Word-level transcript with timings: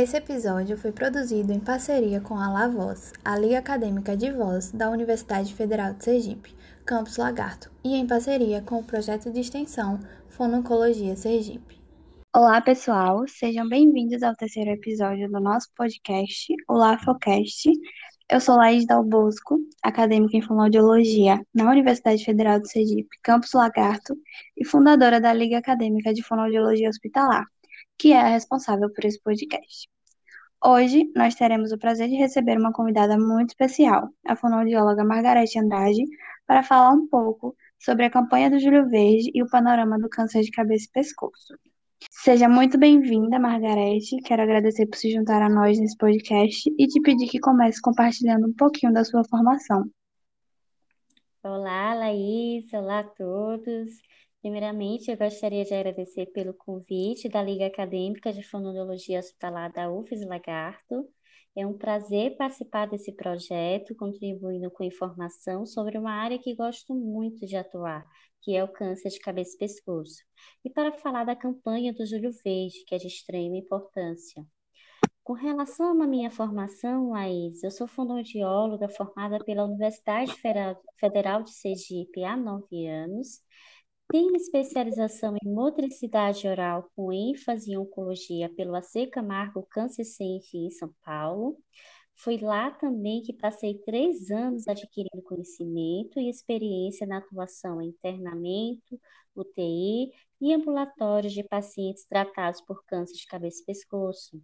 Esse 0.00 0.16
episódio 0.16 0.78
foi 0.78 0.92
produzido 0.92 1.52
em 1.52 1.60
parceria 1.60 2.22
com 2.22 2.34
a 2.34 2.48
La 2.50 2.66
Voz, 2.66 3.12
a 3.22 3.38
Liga 3.38 3.58
Acadêmica 3.58 4.16
de 4.16 4.32
Voz 4.32 4.72
da 4.72 4.88
Universidade 4.88 5.54
Federal 5.54 5.92
de 5.92 6.02
Sergipe, 6.02 6.56
Campus 6.86 7.18
Lagarto, 7.18 7.70
e 7.84 7.94
em 7.94 8.06
parceria 8.06 8.62
com 8.62 8.76
o 8.76 8.82
projeto 8.82 9.30
de 9.30 9.40
extensão 9.40 10.00
Fononcologia 10.30 11.14
Sergipe. 11.16 11.78
Olá, 12.34 12.62
pessoal, 12.62 13.28
sejam 13.28 13.68
bem-vindos 13.68 14.22
ao 14.22 14.34
terceiro 14.34 14.70
episódio 14.70 15.30
do 15.30 15.38
nosso 15.38 15.68
podcast, 15.76 16.50
o 16.66 16.72
LaFocast. 16.72 17.70
Eu 18.30 18.40
sou 18.40 18.56
Laís 18.56 18.86
Dalbosco, 18.86 19.58
acadêmica 19.82 20.34
em 20.34 20.40
fonoaudiologia 20.40 21.38
na 21.54 21.70
Universidade 21.70 22.24
Federal 22.24 22.58
de 22.58 22.70
Sergipe, 22.70 23.18
Campus 23.22 23.52
Lagarto, 23.52 24.16
e 24.56 24.64
fundadora 24.64 25.20
da 25.20 25.34
Liga 25.34 25.58
Acadêmica 25.58 26.14
de 26.14 26.22
Fonoaudiologia 26.22 26.88
Hospitalar 26.88 27.44
que 28.00 28.14
é 28.14 28.18
a 28.18 28.28
responsável 28.28 28.90
por 28.90 29.04
esse 29.04 29.20
podcast. 29.20 29.86
Hoje 30.64 31.12
nós 31.14 31.34
teremos 31.34 31.70
o 31.70 31.76
prazer 31.76 32.08
de 32.08 32.16
receber 32.16 32.56
uma 32.56 32.72
convidada 32.72 33.18
muito 33.18 33.50
especial, 33.50 34.08
a 34.26 34.34
fonoaudióloga 34.34 35.04
Margarete 35.04 35.58
Andrade, 35.58 36.04
para 36.46 36.62
falar 36.62 36.92
um 36.92 37.06
pouco 37.06 37.54
sobre 37.78 38.06
a 38.06 38.10
campanha 38.10 38.48
do 38.48 38.58
Júlio 38.58 38.88
Verde 38.88 39.30
e 39.34 39.42
o 39.42 39.50
panorama 39.50 39.98
do 39.98 40.08
câncer 40.08 40.40
de 40.40 40.50
cabeça 40.50 40.86
e 40.86 40.92
pescoço. 40.92 41.54
Seja 42.10 42.48
muito 42.48 42.78
bem-vinda, 42.78 43.38
Margarete. 43.38 44.16
Quero 44.22 44.42
agradecer 44.42 44.86
por 44.86 44.96
se 44.96 45.12
juntar 45.12 45.42
a 45.42 45.50
nós 45.50 45.78
nesse 45.78 45.96
podcast 45.98 46.74
e 46.78 46.86
te 46.86 47.02
pedir 47.02 47.28
que 47.28 47.38
comece 47.38 47.82
compartilhando 47.82 48.48
um 48.48 48.54
pouquinho 48.54 48.94
da 48.94 49.04
sua 49.04 49.22
formação. 49.24 49.84
Olá, 51.42 51.92
Laís. 51.92 52.72
Olá 52.72 53.00
a 53.00 53.04
todos. 53.04 53.90
Primeiramente, 54.40 55.10
eu 55.10 55.18
gostaria 55.18 55.64
de 55.64 55.74
agradecer 55.74 56.24
pelo 56.32 56.54
convite 56.54 57.28
da 57.28 57.42
Liga 57.42 57.66
Acadêmica 57.66 58.32
de 58.32 58.42
Fonologia 58.42 59.18
Hospitalar 59.18 59.70
da 59.70 59.90
UFES 59.92 60.26
Lagarto. 60.26 61.06
É 61.54 61.66
um 61.66 61.76
prazer 61.76 62.38
participar 62.38 62.86
desse 62.88 63.12
projeto, 63.12 63.94
contribuindo 63.94 64.70
com 64.70 64.82
informação 64.82 65.66
sobre 65.66 65.98
uma 65.98 66.12
área 66.12 66.38
que 66.38 66.54
gosto 66.54 66.94
muito 66.94 67.44
de 67.44 67.54
atuar, 67.54 68.06
que 68.40 68.56
é 68.56 68.64
o 68.64 68.68
câncer 68.68 69.10
de 69.10 69.20
cabeça 69.20 69.56
e 69.56 69.58
pescoço. 69.58 70.22
E 70.64 70.70
para 70.70 70.90
falar 70.90 71.24
da 71.24 71.36
campanha 71.36 71.92
do 71.92 72.06
Júlio 72.06 72.30
Verde, 72.42 72.82
que 72.86 72.94
é 72.94 72.98
de 72.98 73.08
extrema 73.08 73.58
importância. 73.58 74.42
Com 75.22 75.34
relação 75.34 76.00
à 76.00 76.06
minha 76.06 76.30
formação, 76.30 77.10
Laís, 77.10 77.62
eu 77.62 77.70
sou 77.70 77.86
fonoaudióloga 77.86 78.88
formada 78.88 79.38
pela 79.44 79.66
Universidade 79.66 80.32
Federal 80.98 81.42
de 81.42 81.50
Sergipe 81.50 82.24
há 82.24 82.38
nove 82.38 82.86
anos 82.86 83.42
tem 84.10 84.34
especialização 84.34 85.36
em 85.36 85.48
motricidade 85.48 86.48
oral 86.48 86.90
com 86.96 87.12
ênfase 87.12 87.70
em 87.70 87.76
oncologia 87.78 88.48
pelo 88.56 88.74
AC 88.74 89.06
Camargo 89.10 89.64
Câncer 89.70 90.04
Center 90.04 90.48
em 90.54 90.70
São 90.70 90.92
Paulo. 91.04 91.56
Foi 92.16 92.36
lá 92.36 92.72
também 92.72 93.22
que 93.22 93.32
passei 93.32 93.78
três 93.78 94.30
anos 94.30 94.66
adquirindo 94.66 95.22
conhecimento 95.22 96.18
e 96.18 96.28
experiência 96.28 97.06
na 97.06 97.18
atuação 97.18 97.80
em 97.80 97.88
internamento, 97.88 99.00
UTI 99.34 100.10
e 100.40 100.52
ambulatórios 100.52 101.32
de 101.32 101.44
pacientes 101.44 102.04
tratados 102.04 102.60
por 102.62 102.84
câncer 102.84 103.14
de 103.14 103.26
cabeça 103.26 103.62
e 103.62 103.66
pescoço. 103.66 104.42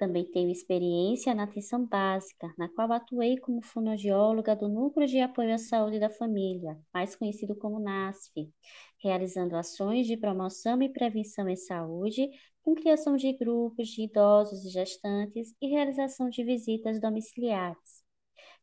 Também 0.00 0.24
tenho 0.24 0.50
experiência 0.50 1.34
na 1.34 1.42
atenção 1.42 1.84
básica, 1.84 2.54
na 2.56 2.70
qual 2.70 2.90
atuei 2.90 3.36
como 3.36 3.60
fonoaudióloga 3.60 4.56
do 4.56 4.66
Núcleo 4.66 5.06
de 5.06 5.20
Apoio 5.20 5.52
à 5.52 5.58
Saúde 5.58 6.00
da 6.00 6.08
Família, 6.08 6.78
mais 6.92 7.14
conhecido 7.14 7.54
como 7.54 7.78
NASF, 7.78 8.50
realizando 9.04 9.56
ações 9.56 10.06
de 10.06 10.16
promoção 10.16 10.82
e 10.82 10.88
prevenção 10.88 11.50
em 11.50 11.56
saúde, 11.56 12.30
com 12.62 12.74
criação 12.74 13.14
de 13.14 13.30
grupos 13.34 13.88
de 13.88 14.04
idosos 14.04 14.64
e 14.64 14.70
gestantes 14.70 15.54
e 15.60 15.66
realização 15.66 16.30
de 16.30 16.42
visitas 16.44 16.98
domiciliares. 16.98 18.02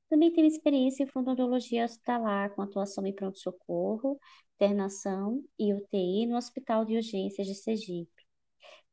Também 0.10 0.34
tenho 0.34 0.48
experiência 0.48 1.04
em 1.04 1.08
fonoaudiologia 1.08 1.86
hospitalar, 1.86 2.50
com 2.56 2.64
atuação 2.64 3.06
em 3.06 3.14
pronto-socorro, 3.14 4.20
internação 4.56 5.44
e 5.60 5.72
UTI 5.72 6.26
no 6.26 6.36
Hospital 6.36 6.84
de 6.84 6.96
Urgências 6.96 7.46
de 7.46 7.54
Sergipe. 7.54 8.17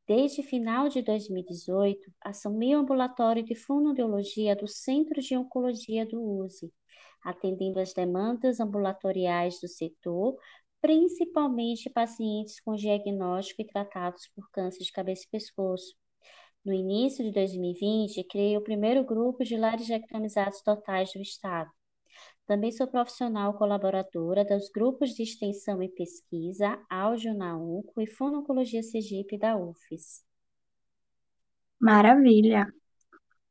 Desde 0.07 0.43
final 0.43 0.87
de 0.87 1.01
2018, 1.01 2.11
assumi 2.21 2.75
o 2.75 2.79
ambulatório 2.79 3.43
de 3.43 3.55
fonoaudiologia 3.55 4.55
do 4.55 4.67
Centro 4.67 5.19
de 5.19 5.35
Oncologia 5.35 6.05
do 6.05 6.21
USE, 6.21 6.71
atendendo 7.23 7.79
às 7.79 7.91
demandas 7.91 8.59
ambulatoriais 8.59 9.59
do 9.59 9.67
setor, 9.67 10.37
principalmente 10.79 11.89
pacientes 11.89 12.59
com 12.59 12.75
diagnóstico 12.75 13.63
e 13.63 13.65
tratados 13.65 14.29
por 14.35 14.47
câncer 14.51 14.83
de 14.83 14.91
cabeça 14.91 15.23
e 15.25 15.31
pescoço. 15.31 15.95
No 16.63 16.71
início 16.71 17.25
de 17.25 17.31
2020, 17.31 18.23
criei 18.25 18.55
o 18.57 18.61
primeiro 18.63 19.03
grupo 19.03 19.43
de 19.43 19.57
laringectomizados 19.57 20.61
totais 20.61 21.11
do 21.13 21.21
Estado. 21.21 21.71
Também 22.45 22.71
sou 22.71 22.85
profissional 22.85 23.55
colaboradora 23.55 24.45
dos 24.45 24.69
grupos 24.69 25.15
de 25.15 25.23
extensão 25.23 25.81
e 25.81 25.89
pesquisa 25.89 26.79
Áudio 26.87 27.33
na 27.33 27.57
UNCO 27.57 27.99
e 27.99 28.05
Fononcologia 28.05 28.83
Sergipe 28.83 29.35
da 29.35 29.57
UFES. 29.57 30.23
Maravilha! 31.79 32.71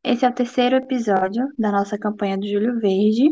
Esse 0.02 0.24
é 0.24 0.28
o 0.28 0.34
terceiro 0.34 0.76
episódio 0.76 1.44
da 1.58 1.72
nossa 1.72 1.98
campanha 1.98 2.38
do 2.38 2.46
Júlio 2.46 2.78
Verde. 2.78 3.30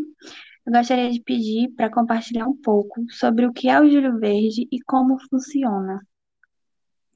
Eu 0.66 0.72
gostaria 0.72 1.10
de 1.12 1.20
pedir 1.20 1.68
para 1.76 1.88
compartilhar 1.88 2.48
um 2.48 2.60
pouco 2.60 3.04
sobre 3.12 3.46
o 3.46 3.52
que 3.52 3.68
é 3.68 3.80
o 3.80 3.88
Júlio 3.88 4.18
Verde 4.18 4.66
e 4.70 4.80
como 4.80 5.16
funciona. 5.30 6.00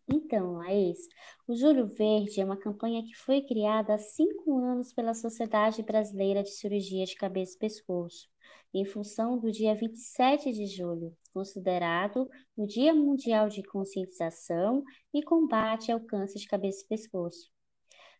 Então, 0.08 0.52
Laís, 0.52 0.98
o 1.48 1.56
Júlio 1.56 1.88
Verde 1.88 2.40
é 2.40 2.44
uma 2.44 2.56
campanha 2.56 3.02
que 3.02 3.16
foi 3.16 3.42
criada 3.42 3.94
há 3.94 3.98
cinco 3.98 4.56
anos 4.58 4.92
pela 4.92 5.14
Sociedade 5.14 5.82
Brasileira 5.82 6.44
de 6.44 6.50
Cirurgia 6.50 7.04
de 7.04 7.16
Cabeça 7.16 7.56
e 7.56 7.58
Pescoço 7.58 8.35
em 8.72 8.84
função 8.84 9.38
do 9.38 9.50
dia 9.50 9.74
27 9.74 10.52
de 10.52 10.66
julho, 10.66 11.16
considerado 11.32 12.28
o 12.56 12.66
Dia 12.66 12.94
Mundial 12.94 13.48
de 13.48 13.62
Conscientização 13.62 14.82
e 15.14 15.22
Combate 15.22 15.90
ao 15.90 16.00
Câncer 16.00 16.38
de 16.38 16.46
Cabeça 16.46 16.84
e 16.84 16.88
Pescoço, 16.88 17.50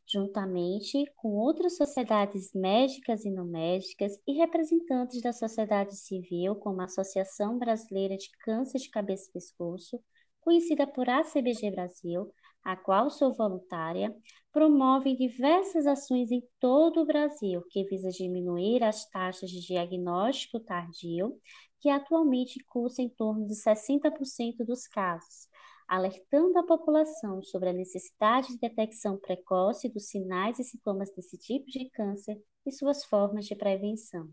juntamente 0.07 1.05
com 1.17 1.33
outras 1.35 1.77
sociedades 1.77 2.53
médicas 2.55 3.25
e 3.25 3.31
não 3.31 3.45
médicas 3.45 4.13
e 4.27 4.33
representantes 4.33 5.21
da 5.21 5.33
sociedade 5.33 5.97
civil, 5.97 6.55
como 6.57 6.81
a 6.81 6.85
Associação 6.85 7.59
Brasileira 7.59 8.17
de 8.17 8.31
Câncer 8.41 8.79
de 8.79 8.89
Cabeça 8.89 9.29
e 9.29 9.33
Pescoço, 9.33 10.01
conhecida 10.41 10.87
por 10.87 11.09
ACBG 11.09 11.73
Brasil, 11.73 12.33
a 12.67 12.77
qual 12.77 13.09
sou 13.09 13.33
voluntária, 13.33 14.13
promove 14.53 15.17
diversas 15.17 15.87
ações 15.87 16.33
em 16.33 16.43
todo 16.59 17.01
o 17.01 17.07
Brasil 17.07 17.63
que 17.71 17.85
visa 17.85 18.11
diminuir 18.11 18.83
as 18.83 19.09
taxas 19.09 19.51
de 19.51 19.61
diagnóstico 19.65 20.59
tardio, 20.59 21.41
que 21.81 21.89
atualmente 21.89 22.59
custa 22.65 23.01
em 23.01 23.09
torno 23.09 23.47
de 23.47 23.55
60% 23.55 24.65
dos 24.65 24.89
casos, 24.89 25.47
alertando 25.87 26.59
a 26.59 26.67
população 26.67 27.41
sobre 27.41 27.69
a 27.69 27.73
necessidade 27.73 28.49
de 28.49 28.59
detecção 28.59 29.17
precoce 29.17 29.89
dos 29.89 30.09
sinais 30.09 30.59
e 30.59 30.65
sintomas 30.65 31.15
desse 31.15 31.39
tipo 31.39 31.71
de 31.71 31.89
câncer 31.91 32.37
e 32.67 32.73
suas 32.73 33.05
formas 33.05 33.47
de 33.47 33.55
prevenção. 33.55 34.29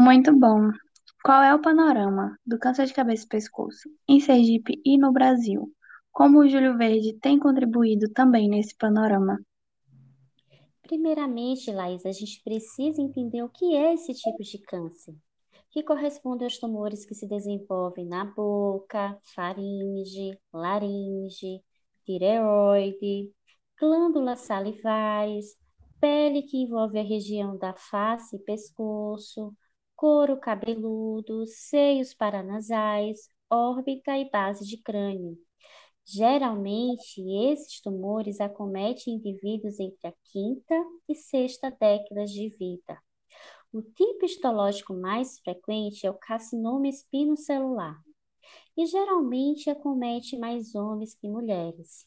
Muito 0.00 0.36
bom. 0.36 0.72
Qual 1.22 1.42
é 1.42 1.54
o 1.54 1.60
panorama 1.60 2.38
do 2.46 2.58
câncer 2.58 2.86
de 2.86 2.94
cabeça 2.94 3.24
e 3.24 3.28
pescoço 3.28 3.88
em 4.08 4.20
Sergipe 4.20 4.80
e 4.84 4.96
no 4.96 5.12
Brasil? 5.12 5.72
Como 6.12 6.38
o 6.38 6.48
Júlio 6.48 6.76
Verde 6.76 7.18
tem 7.20 7.38
contribuído 7.38 8.08
também 8.12 8.48
nesse 8.48 8.74
panorama? 8.76 9.38
Primeiramente, 10.82 11.70
Laís, 11.70 12.06
a 12.06 12.12
gente 12.12 12.42
precisa 12.42 13.02
entender 13.02 13.42
o 13.42 13.48
que 13.48 13.76
é 13.76 13.92
esse 13.94 14.14
tipo 14.14 14.42
de 14.42 14.58
câncer, 14.58 15.14
que 15.70 15.82
corresponde 15.82 16.44
aos 16.44 16.58
tumores 16.58 17.04
que 17.04 17.14
se 17.14 17.28
desenvolvem 17.28 18.06
na 18.06 18.24
boca, 18.24 19.18
faringe, 19.34 20.38
laringe, 20.52 21.60
tireoide, 22.06 23.30
glândulas 23.78 24.40
salivares, 24.40 25.56
pele 26.00 26.42
que 26.42 26.56
envolve 26.56 26.98
a 26.98 27.02
região 27.02 27.58
da 27.58 27.74
face 27.74 28.36
e 28.36 28.38
pescoço, 28.38 29.52
couro 29.98 30.38
cabeludo, 30.38 31.44
seios 31.44 32.14
paranasais, 32.14 33.28
órbita 33.50 34.16
e 34.16 34.30
base 34.30 34.64
de 34.64 34.80
crânio. 34.80 35.36
Geralmente, 36.06 37.20
esses 37.50 37.80
tumores 37.80 38.40
acometem 38.40 39.14
indivíduos 39.14 39.80
entre 39.80 40.06
a 40.06 40.12
quinta 40.30 40.74
e 41.08 41.16
sexta 41.16 41.68
décadas 41.72 42.30
de 42.30 42.48
vida. 42.48 42.96
O 43.72 43.82
tipo 43.82 44.24
histológico 44.24 44.94
mais 44.94 45.40
frequente 45.40 46.06
é 46.06 46.10
o 46.10 46.14
carcinoma 46.14 46.86
espinocelular 46.86 48.00
e 48.76 48.86
geralmente 48.86 49.68
acomete 49.68 50.38
mais 50.38 50.76
homens 50.76 51.12
que 51.12 51.28
mulheres. 51.28 52.06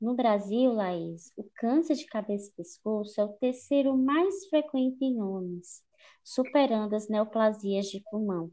No 0.00 0.14
Brasil, 0.14 0.72
Laís, 0.72 1.30
o 1.36 1.44
câncer 1.56 1.94
de 1.94 2.06
cabeça 2.06 2.48
e 2.48 2.54
pescoço 2.54 3.20
é 3.20 3.24
o 3.24 3.34
terceiro 3.34 3.94
mais 3.98 4.46
frequente 4.46 5.04
em 5.04 5.20
homens 5.20 5.86
superando 6.22 6.94
as 6.94 7.08
neoplasias 7.08 7.86
de 7.86 8.02
pulmão. 8.10 8.50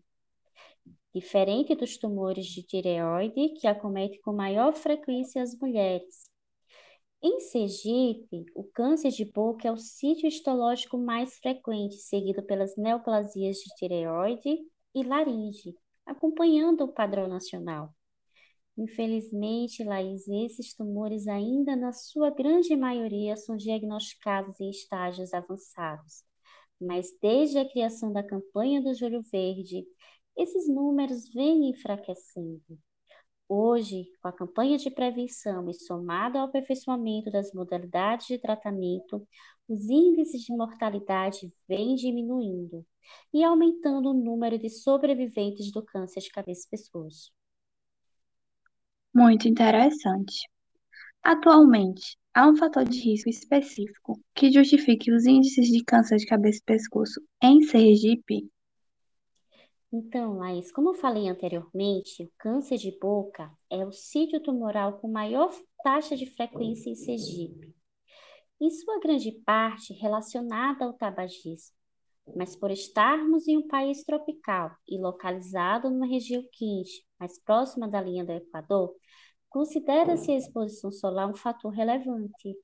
Diferente 1.14 1.76
dos 1.76 1.98
tumores 1.98 2.46
de 2.46 2.64
tireoide, 2.64 3.50
que 3.60 3.68
acometem 3.68 4.20
com 4.22 4.34
maior 4.34 4.74
frequência 4.74 5.42
as 5.42 5.58
mulheres. 5.58 6.30
Em 7.22 7.40
Sergipe, 7.40 8.46
o 8.54 8.64
câncer 8.64 9.10
de 9.10 9.26
boca 9.26 9.68
é 9.68 9.72
o 9.72 9.78
sítio 9.78 10.28
histológico 10.28 10.98
mais 10.98 11.38
frequente, 11.38 11.96
seguido 11.96 12.44
pelas 12.44 12.76
neoplasias 12.78 13.58
de 13.58 13.74
tireoide 13.76 14.60
e 14.94 15.04
laringe, 15.04 15.76
acompanhando 16.06 16.84
o 16.84 16.94
padrão 16.94 17.28
nacional. 17.28 17.94
Infelizmente, 18.78 19.84
Laís, 19.84 20.28
esses 20.28 20.74
tumores 20.76 21.28
ainda 21.28 21.76
na 21.76 21.94
sua 21.94 22.30
grande 22.30 22.76
maioria 22.76 23.38
são 23.38 23.56
diagnosticados 23.56 24.60
em 24.60 24.70
estágios 24.70 25.34
avançados. 25.34 26.24
Mas 26.80 27.08
desde 27.22 27.58
a 27.60 27.70
criação 27.70 28.12
da 28.12 28.24
campanha 28.24 28.82
do 28.82 28.94
Júlio 28.94 29.22
Verde, 29.32 29.86
esses 30.38 30.68
números 30.68 31.30
vêm 31.34 31.70
enfraquecendo. 31.70 32.80
Hoje, 33.48 34.06
com 34.22 34.28
a 34.28 34.34
campanha 34.34 34.78
de 34.78 34.90
prevenção 34.92 35.70
e 35.70 35.74
somado 35.74 36.38
ao 36.38 36.46
aperfeiçoamento 36.46 37.32
das 37.32 37.54
modalidades 37.54 38.28
de 38.28 38.40
tratamento, 38.40 39.28
os 39.68 39.90
índices 39.90 40.42
de 40.44 40.56
mortalidade 40.56 41.52
vêm 41.68 41.96
diminuindo 41.96 42.86
e 43.34 43.44
aumentando 43.44 44.10
o 44.10 44.14
número 44.14 44.58
de 44.58 44.70
sobreviventes 44.70 45.72
do 45.72 45.84
câncer 45.84 46.22
de 46.22 46.30
cabeça 46.32 46.66
e 46.68 46.70
pescoço. 46.72 47.32
Muito 49.14 49.48
interessante. 49.48 50.48
Atualmente, 51.24 52.18
há 52.36 52.50
um 52.50 52.56
fator 52.58 52.84
de 52.84 53.00
risco 53.00 53.30
específico 53.30 54.20
que 54.36 54.52
justifique 54.52 55.10
os 55.10 55.26
índices 55.26 55.68
de 55.68 55.82
câncer 55.86 56.18
de 56.18 56.26
cabeça 56.26 56.60
e 56.60 56.66
pescoço 56.66 57.22
em 57.42 57.62
Sergipe? 57.62 58.52
Então, 59.92 60.38
Laís, 60.38 60.70
como 60.74 60.90
eu 60.90 60.94
falei 60.94 61.30
anteriormente, 61.30 62.24
o 62.24 62.32
câncer 62.38 62.76
de 62.76 62.92
boca 63.00 63.50
é 63.72 63.86
o 63.86 63.94
sítio 63.94 64.42
tumoral 64.42 65.00
com 65.00 65.08
maior 65.10 65.50
taxa 65.82 66.18
de 66.18 66.26
frequência 66.26 66.90
em 66.90 66.96
Sergipe. 66.96 67.74
Em 68.60 68.70
sua 68.70 69.00
grande 69.00 69.32
parte 69.46 69.94
relacionada 69.94 70.84
ao 70.84 70.94
tabagismo, 70.94 71.74
mas 72.36 72.56
por 72.56 72.72
estarmos 72.72 73.48
em 73.48 73.58
um 73.58 73.68
país 73.68 74.04
tropical 74.04 74.72
e 74.86 75.00
localizado 75.00 75.90
numa 75.90 76.08
região 76.08 76.44
quente, 76.52 77.06
mais 77.18 77.40
próxima 77.40 77.88
da 77.88 78.02
linha 78.02 78.26
do 78.26 78.34
Equador, 78.34 78.94
considera-se 79.56 80.30
a 80.34 80.36
exposição 80.36 80.92
solar 80.92 81.30
um 81.30 81.34
fator 81.34 81.72
relevante. 81.72 82.58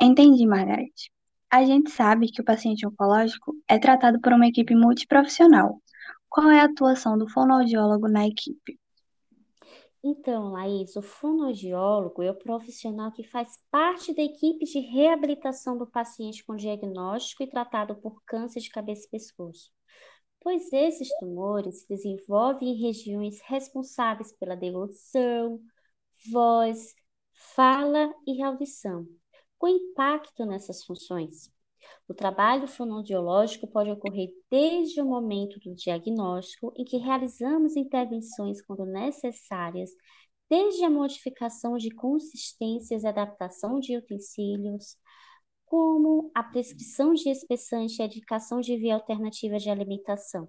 Entendi, 0.00 0.46
Margarete. 0.46 1.10
A 1.50 1.64
gente 1.64 1.90
sabe 1.90 2.30
que 2.30 2.40
o 2.40 2.44
paciente 2.44 2.86
oncológico 2.86 3.56
é 3.66 3.76
tratado 3.76 4.20
por 4.20 4.32
uma 4.32 4.46
equipe 4.46 4.72
multiprofissional. 4.72 5.82
Qual 6.28 6.48
é 6.48 6.60
a 6.60 6.66
atuação 6.66 7.18
do 7.18 7.28
fonoaudiólogo 7.28 8.06
na 8.06 8.24
equipe? 8.24 8.78
Então, 10.00 10.52
Laís, 10.52 10.94
o 10.94 11.02
fonoaudiólogo 11.02 12.22
é 12.22 12.30
o 12.30 12.38
profissional 12.38 13.10
que 13.10 13.24
faz 13.24 13.58
parte 13.68 14.14
da 14.14 14.22
equipe 14.22 14.64
de 14.64 14.78
reabilitação 14.78 15.76
do 15.76 15.88
paciente 15.88 16.44
com 16.44 16.54
diagnóstico 16.54 17.42
e 17.42 17.48
tratado 17.48 17.96
por 17.96 18.22
câncer 18.24 18.60
de 18.60 18.70
cabeça 18.70 19.08
e 19.08 19.10
pescoço, 19.10 19.72
pois 20.40 20.72
esses 20.72 21.08
tumores 21.18 21.82
se 21.82 21.88
desenvolvem 21.88 22.70
em 22.70 22.80
regiões 22.80 23.40
responsáveis 23.42 24.32
pela 24.32 24.56
deglutição, 24.56 25.60
voz, 26.30 26.94
fala 27.32 28.12
e 28.26 28.42
audição 28.42 29.06
com 29.60 29.68
impacto 29.68 30.46
nessas 30.46 30.82
funções. 30.84 31.52
O 32.08 32.14
trabalho 32.14 32.66
fonoaudiológico 32.66 33.66
pode 33.66 33.90
ocorrer 33.90 34.30
desde 34.50 35.02
o 35.02 35.04
momento 35.04 35.60
do 35.60 35.74
diagnóstico, 35.74 36.72
em 36.76 36.84
que 36.84 36.96
realizamos 36.96 37.76
intervenções 37.76 38.62
quando 38.62 38.86
necessárias, 38.86 39.90
desde 40.48 40.82
a 40.82 40.90
modificação 40.90 41.76
de 41.76 41.90
consistências 41.90 43.02
e 43.02 43.06
adaptação 43.06 43.78
de 43.78 43.96
utensílios, 43.96 44.96
como 45.70 46.32
a 46.34 46.42
prescrição 46.42 47.14
de 47.14 47.30
espessante 47.30 48.00
e 48.00 48.02
a 48.02 48.06
indicação 48.06 48.60
de 48.60 48.76
via 48.76 48.96
alternativa 48.96 49.56
de 49.56 49.70
alimentação. 49.70 50.48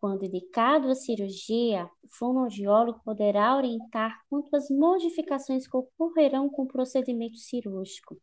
Quando 0.00 0.24
indicado 0.24 0.88
a 0.88 0.94
cirurgia, 0.94 1.90
o 2.04 2.08
fonoaudiólogo 2.16 3.00
poderá 3.04 3.56
orientar 3.56 4.16
quanto 4.30 4.54
às 4.54 4.70
modificações 4.70 5.66
que 5.66 5.76
ocorrerão 5.76 6.48
com 6.48 6.62
o 6.62 6.68
procedimento 6.68 7.38
cirúrgico, 7.38 8.16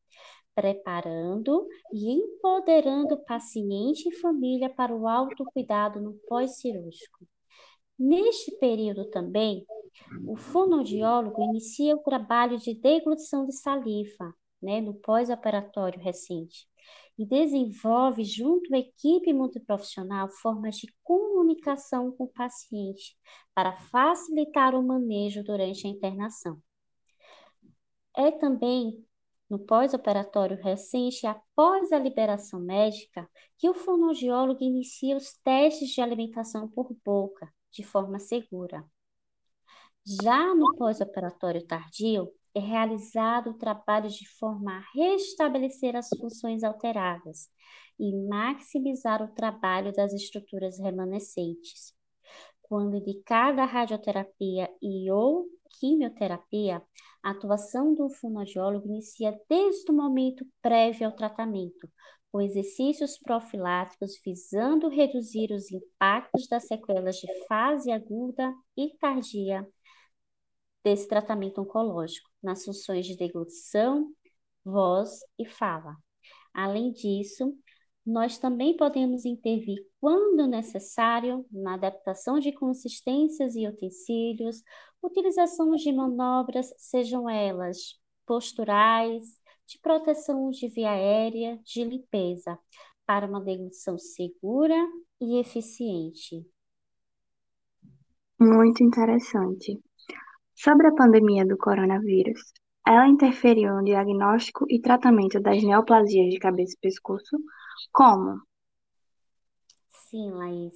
preparando 0.56 1.68
e 1.92 2.10
empoderando 2.10 3.16
o 3.16 3.26
paciente 3.26 4.08
e 4.08 4.16
família 4.16 4.70
para 4.70 4.96
o 4.96 5.10
autocuidado 5.10 6.00
no 6.00 6.14
pós-cirúrgico. 6.26 7.28
Neste 8.00 8.58
período 8.60 9.10
também, 9.10 9.66
o 10.26 10.38
fonoaudiólogo 10.38 11.44
inicia 11.44 11.98
o 11.98 12.02
trabalho 12.02 12.58
de 12.58 12.74
deglutição 12.74 13.46
de 13.46 13.54
saliva, 13.54 14.34
né, 14.62 14.82
no 14.82 14.94
pós-operatório 14.94 16.00
recente, 16.00 16.68
e 17.18 17.26
desenvolve 17.26 18.24
junto 18.24 18.74
à 18.74 18.78
equipe 18.78 19.34
multiprofissional 19.34 20.30
formas 20.30 20.76
de 20.76 20.88
comunicação 21.04 22.12
com 22.12 22.26
o 22.26 22.32
paciente 22.32 23.18
para 23.54 23.76
facilitar 23.76 24.76
o 24.76 24.84
manejo 24.84 25.44
durante 25.44 25.88
a 25.88 25.90
internação. 25.90 26.62
É 28.16 28.32
também 28.32 29.04
no 29.50 29.60
pós-operatório 29.60 30.62
recente, 30.62 31.26
após 31.26 31.92
a 31.92 32.00
liberação 32.00 32.60
médica, 32.60 33.30
que 33.58 33.70
o 33.70 33.74
fonoaudiólogo 33.74 34.64
inicia 34.64 35.16
os 35.16 35.34
testes 35.44 35.90
de 35.90 36.02
alimentação 36.02 36.68
por 36.68 36.96
boca 37.06 37.52
de 37.72 37.84
forma 37.84 38.20
segura. 38.20 38.84
Já 40.22 40.54
no 40.54 40.76
pós-operatório 40.76 41.66
tardio, 41.66 42.30
é 42.58 42.60
realizado 42.60 43.52
o 43.52 43.58
trabalho 43.58 44.10
de 44.10 44.28
forma 44.40 44.78
a 44.78 44.84
restabelecer 44.94 45.96
as 45.96 46.10
funções 46.10 46.64
alteradas 46.64 47.50
e 48.00 48.12
maximizar 48.28 49.22
o 49.22 49.34
trabalho 49.34 49.94
das 49.94 50.12
estruturas 50.14 50.80
remanescentes. 50.80 51.96
Quando 52.64 52.98
indicada 52.98 53.62
a 53.62 53.66
radioterapia 53.66 54.70
e 54.82 55.10
ou 55.12 55.46
quimioterapia, 55.80 56.82
a 57.24 57.32
atuação 57.32 57.94
do 57.94 58.10
fonoaudiólogo 58.10 58.88
inicia 58.88 59.40
desde 59.48 59.92
o 59.92 59.96
momento 59.96 60.46
prévio 60.62 61.08
ao 61.08 61.16
tratamento, 61.16 61.88
com 62.32 62.42
exercícios 62.42 63.18
profiláticos 63.20 64.20
visando 64.26 64.90
reduzir 64.90 65.52
os 65.52 65.72
impactos 65.72 66.48
das 66.48 66.68
sequelas 66.68 67.18
de 67.18 67.28
fase 67.46 67.92
aguda 67.92 68.54
e 68.76 68.98
tardia 68.98 69.66
desse 70.84 71.08
tratamento 71.08 71.62
oncológico, 71.62 72.30
nas 72.42 72.64
funções 72.66 73.06
de 73.06 73.18
deglutição, 73.18 74.12
voz 74.64 75.20
e 75.38 75.46
fala. 75.46 75.96
Além 76.54 76.92
disso, 76.92 77.56
nós 78.06 78.38
também 78.38 78.76
podemos 78.78 79.26
intervir, 79.26 79.86
quando 80.00 80.48
necessário, 80.48 81.46
na 81.52 81.74
adaptação 81.74 82.40
de 82.40 82.54
consistências 82.54 83.56
e 83.56 83.68
utensílios, 83.68 84.64
utilização 85.04 85.72
de 85.72 85.92
manobras, 85.92 86.74
sejam 86.78 87.30
elas 87.30 88.00
posturais, 88.26 89.26
de 89.68 89.78
proteção 89.80 90.50
de 90.50 90.70
via 90.70 90.92
aérea, 90.92 91.60
de 91.66 91.84
limpeza, 91.84 92.58
para 93.06 93.28
uma 93.28 93.42
deglutição 93.42 93.98
segura 93.98 94.76
e 95.20 95.40
eficiente. 95.40 96.46
Muito 98.40 98.84
interessante. 98.84 99.80
Sobre 100.60 100.88
a 100.88 100.96
pandemia 100.96 101.46
do 101.46 101.56
coronavírus, 101.56 102.52
ela 102.86 103.08
interferiu 103.08 103.76
no 103.76 103.84
diagnóstico 103.84 104.66
e 104.68 104.82
tratamento 104.82 105.40
das 105.40 105.62
neoplasias 105.62 106.34
de 106.34 106.40
cabeça 106.40 106.74
e 106.76 106.80
pescoço? 106.82 107.38
Como? 107.94 108.42
Sim, 110.10 110.32
Laís. 110.32 110.74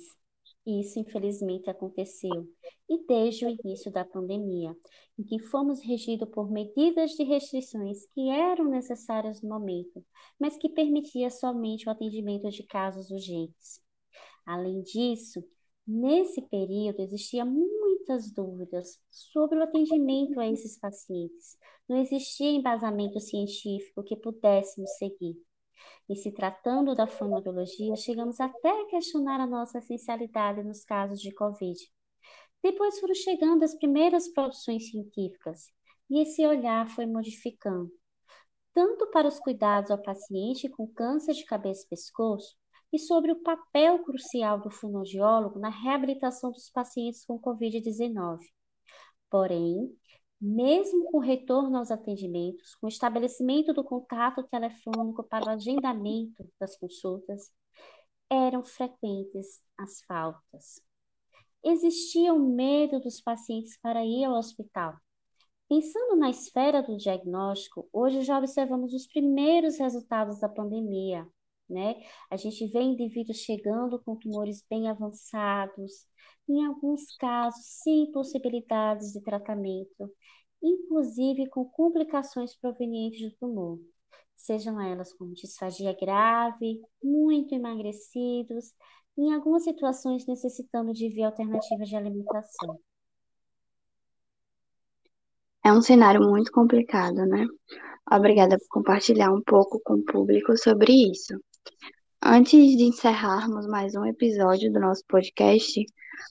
Isso 0.68 1.00
infelizmente 1.00 1.68
aconteceu. 1.68 2.48
E 2.88 3.04
desde 3.08 3.44
o 3.44 3.50
início 3.50 3.92
da 3.92 4.06
pandemia, 4.06 4.78
em 5.18 5.24
que 5.24 5.40
fomos 5.40 5.82
regidos 5.82 6.30
por 6.30 6.52
medidas 6.52 7.12
de 7.12 7.24
restrições 7.24 8.06
que 8.14 8.30
eram 8.30 8.66
necessárias 8.66 9.42
no 9.42 9.50
momento, 9.50 10.06
mas 10.40 10.58
que 10.58 10.70
permitia 10.70 11.32
somente 11.32 11.90
o 11.90 11.92
atendimento 11.92 12.48
de 12.52 12.62
casos 12.68 13.10
urgentes. 13.10 13.82
Além 14.46 14.84
disso, 14.84 15.44
nesse 15.88 16.40
período 16.44 17.00
existia 17.00 17.44
muitas 18.02 18.32
dúvidas 18.32 19.00
sobre 19.10 19.60
o 19.60 19.64
atendimento 19.64 20.40
a 20.40 20.48
esses 20.48 20.80
pacientes. 20.80 21.58
Não 21.88 21.98
existia 21.98 22.50
embasamento 22.50 23.20
científico 23.20 24.04
que 24.04 24.16
pudéssemos 24.16 24.90
seguir. 24.98 25.36
E 26.10 26.16
se 26.16 26.32
tratando 26.32 26.96
da 26.96 27.08
fonoaudiologia, 27.08 27.96
chegamos 27.96 28.40
até 28.40 28.70
a 28.70 28.86
questionar 28.86 29.40
a 29.40 29.48
nossa 29.48 29.78
essencialidade 29.78 30.64
nos 30.64 30.84
casos 30.84 31.20
de 31.20 31.34
Covid. 31.34 31.80
Depois 32.64 33.00
foram 33.00 33.14
chegando 33.14 33.64
as 33.64 33.76
primeiras 33.76 34.28
produções 34.28 34.90
científicas 34.90 35.68
e 36.10 36.22
esse 36.22 36.46
olhar 36.46 36.88
foi 36.90 37.06
modificando, 37.06 37.92
tanto 38.74 39.10
para 39.12 39.28
os 39.28 39.40
cuidados 39.40 39.90
ao 39.90 40.02
paciente 40.02 40.70
com 40.70 40.88
câncer 40.88 41.34
de 41.34 41.46
cabeça 41.46 41.86
e 41.86 41.90
pescoço, 41.90 42.56
e 42.92 43.00
sobre 43.00 43.32
o 43.32 43.42
papel 43.42 44.04
crucial 44.04 44.60
do 44.60 44.70
fonoaudiólogo 44.70 45.60
na 45.60 45.70
reabilitação 45.70 46.52
dos 46.52 46.70
pacientes 46.70 47.26
com 47.26 47.40
Covid-19. 47.40 48.40
Porém, 49.30 49.96
mesmo 50.40 51.06
com 51.12 51.20
retorno 51.20 51.78
aos 51.78 51.92
atendimentos, 51.92 52.76
com 52.76 52.88
o 52.88 52.90
estabelecimento 52.90 53.74
do 53.74 53.84
contato 53.84 54.44
telefônico 54.44 55.24
para 55.24 55.46
o 55.46 55.50
agendamento 55.50 56.50
das 56.60 56.76
consultas, 56.78 57.52
eram 58.30 58.64
frequentes 58.64 59.62
as 59.78 60.02
faltas. 60.02 60.82
Existia 61.64 62.34
o 62.34 62.40
medo 62.40 63.00
dos 63.00 63.22
pacientes 63.22 63.78
para 63.80 64.04
ir 64.04 64.26
ao 64.26 64.34
hospital. 64.34 64.96
Pensando 65.70 66.16
na 66.16 66.30
esfera 66.30 66.82
do 66.82 66.98
diagnóstico, 66.98 67.88
hoje 67.94 68.24
já 68.24 68.38
observamos 68.38 68.94
os 68.94 69.06
primeiros 69.06 69.78
resultados 69.78 70.40
da 70.40 70.50
pandemia, 70.50 71.28
né? 71.72 71.96
A 72.30 72.38
gente 72.38 72.68
vê 72.68 72.82
indivíduos 72.82 73.38
chegando 73.38 74.02
com 74.04 74.16
tumores 74.16 74.64
bem 74.70 74.90
avançados, 74.90 76.06
em 76.48 76.66
alguns 76.66 77.16
casos, 77.18 77.64
sem 77.84 78.12
possibilidades 78.12 79.14
de 79.14 79.22
tratamento, 79.22 80.12
inclusive 80.62 81.50
com 81.50 81.66
complicações 81.66 82.56
provenientes 82.56 83.22
do 83.22 83.36
tumor, 83.38 83.80
sejam 84.36 84.80
elas 84.82 85.14
com 85.14 85.32
disfagia 85.34 85.96
grave, 86.00 86.82
muito 87.04 87.54
emagrecidos, 87.56 88.74
em 89.18 89.34
algumas 89.34 89.64
situações 89.64 90.26
necessitando 90.26 90.94
de 90.94 91.10
via 91.10 91.28
alternativa 91.28 91.84
de 91.84 91.96
alimentação. 91.96 92.80
É 95.64 95.72
um 95.72 95.82
cenário 95.82 96.22
muito 96.28 96.52
complicado, 96.52 97.26
né? 97.28 97.46
Obrigada 98.12 98.58
por 98.58 98.68
compartilhar 98.70 99.32
um 99.32 99.42
pouco 99.42 99.80
com 99.84 99.94
o 99.96 100.04
público 100.04 100.58
sobre 100.58 100.92
isso. 101.12 101.40
Antes 102.22 102.78
de 102.78 102.84
encerrarmos 102.84 103.68
mais 103.68 103.96
um 103.96 104.06
episódio 104.06 104.72
do 104.72 104.80
nosso 104.80 105.04
podcast, 105.08 105.84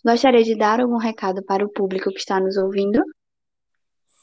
gostaria 0.05 0.43
de 0.43 0.57
dar 0.57 0.81
algum 0.81 0.97
recado 0.97 1.45
para 1.45 1.65
o 1.65 1.73
público 1.73 2.11
que 2.11 2.19
está 2.19 2.41
nos 2.41 2.57
ouvindo? 2.57 3.03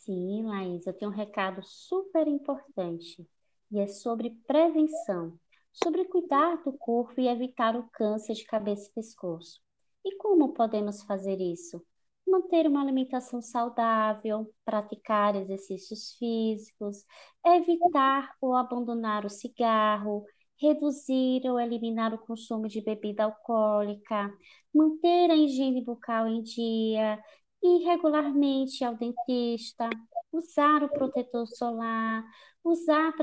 Sim, 0.06 0.44
Laís, 0.46 0.88
eu 0.88 0.94
tenho 0.94 1.12
um 1.12 1.14
recado 1.14 1.62
super 1.64 2.28
importante 2.28 3.28
e 3.72 3.80
é 3.80 3.88
sobre 3.88 4.32
prevenção, 4.48 5.38
sobre 5.72 6.06
cuidar 6.06 6.64
do 6.64 6.72
corpo 6.74 7.20
e 7.20 7.28
evitar 7.28 7.76
o 7.76 7.90
câncer 7.92 8.34
de 8.34 8.46
cabeça 8.46 8.90
e 8.90 8.94
pescoço. 8.94 9.60
E 10.06 10.16
como 10.16 10.54
podemos 10.54 11.04
fazer 11.04 11.40
isso? 11.42 11.86
manter 12.30 12.68
uma 12.68 12.82
alimentação 12.82 13.42
saudável, 13.42 14.54
praticar 14.66 15.36
exercícios 15.36 16.14
físicos, 16.20 17.06
evitar 17.46 18.36
ou 18.42 18.56
abandonar 18.56 19.26
o 19.26 19.30
cigarro, 19.30 20.26
reduzir 20.60 21.42
ou 21.50 21.60
eliminar 21.60 22.14
o 22.14 22.18
consumo 22.18 22.68
de 22.68 22.82
bebida 22.82 23.24
alcoólica, 23.24 24.34
manter 24.74 25.32
a 25.32 25.36
higiene 25.36 25.84
bucal 25.84 26.28
em 26.28 26.42
dia, 26.42 27.20
ir 27.64 27.86
regularmente 27.86 28.84
ao 28.84 28.96
dentista, 28.96 29.90
usar 30.32 30.84
o 30.84 30.90
protetor 30.90 31.48
solar, 31.48 32.24
usar 32.64 33.14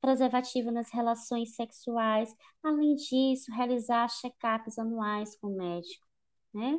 preservativo 0.00 0.70
nas 0.70 0.92
relações 0.92 1.54
sexuais, 1.54 2.34
além 2.62 2.94
disso, 2.94 3.52
realizar 3.52 4.08
check-ups 4.08 4.78
anuais 4.78 5.36
com 5.38 5.48
o 5.48 5.56
médico, 5.56 6.06
né? 6.54 6.78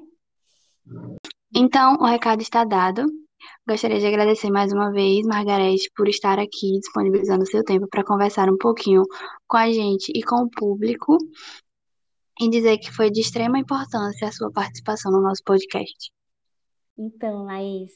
Então, 1.55 1.95
o 1.95 2.05
recado 2.05 2.41
está 2.41 2.63
dado. 2.63 3.05
Gostaria 3.67 3.99
de 3.99 4.07
agradecer 4.07 4.49
mais 4.49 4.71
uma 4.71 4.91
vez, 4.91 5.25
Margarete, 5.25 5.91
por 5.95 6.07
estar 6.07 6.39
aqui 6.39 6.79
disponibilizando 6.79 7.45
seu 7.45 7.63
tempo 7.63 7.87
para 7.87 8.03
conversar 8.03 8.49
um 8.49 8.57
pouquinho 8.57 9.03
com 9.47 9.57
a 9.57 9.71
gente 9.71 10.11
e 10.15 10.23
com 10.23 10.43
o 10.43 10.49
público 10.49 11.17
e 12.39 12.49
dizer 12.49 12.77
que 12.77 12.91
foi 12.91 13.09
de 13.09 13.21
extrema 13.21 13.59
importância 13.59 14.27
a 14.27 14.31
sua 14.31 14.51
participação 14.51 15.11
no 15.11 15.21
nosso 15.21 15.43
podcast. 15.43 16.11
Então, 16.97 17.43
Laís, 17.43 17.91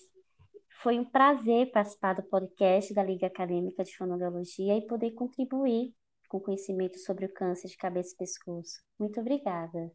foi 0.82 1.00
um 1.00 1.06
prazer 1.06 1.72
participar 1.72 2.14
do 2.14 2.24
podcast 2.24 2.94
da 2.94 3.04
Liga 3.04 3.28
Acadêmica 3.28 3.84
de 3.84 3.96
Fonoaudiologia 3.96 4.78
e 4.78 4.88
poder 4.88 5.12
contribuir 5.12 5.94
com 6.28 6.40
conhecimento 6.40 6.98
sobre 7.00 7.26
o 7.26 7.34
câncer 7.34 7.68
de 7.68 7.78
cabeça 7.78 8.14
e 8.14 8.18
pescoço. 8.18 8.82
Muito 9.00 9.20
obrigada. 9.20 9.92